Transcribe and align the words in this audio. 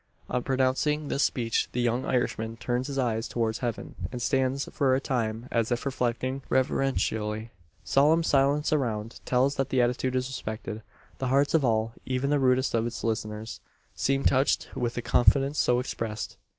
On 0.31 0.41
pronouncing 0.41 1.09
this 1.09 1.21
speech 1.21 1.69
the 1.73 1.79
young 1.79 2.05
Irishman 2.05 2.57
turns 2.57 2.87
his 2.87 2.97
eyes 2.97 3.27
towards 3.27 3.59
Heaven, 3.59 3.93
and 4.11 4.19
stands 4.19 4.67
for 4.73 4.95
a 4.95 4.99
time 4.99 5.47
as 5.51 5.71
if 5.71 5.85
reflecting 5.85 6.41
reverentially. 6.49 7.51
Solemn 7.83 8.23
silence 8.23 8.73
around 8.73 9.19
tells 9.27 9.57
that 9.57 9.69
the 9.69 9.79
attitude 9.79 10.15
is 10.15 10.27
respected. 10.27 10.81
The 11.19 11.27
hearts 11.27 11.53
of 11.53 11.63
all, 11.63 11.93
even 12.03 12.31
the 12.31 12.39
rudest 12.39 12.73
of 12.73 12.85
his 12.85 13.03
listeners, 13.03 13.59
seem 13.93 14.23
touched 14.23 14.75
with 14.75 14.95
the 14.95 15.03
confidence 15.03 15.59
so 15.59 15.77
expressed. 15.77 16.35